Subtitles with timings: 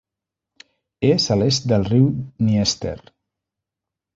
[1.09, 2.95] És a l'est del riu Dnièster.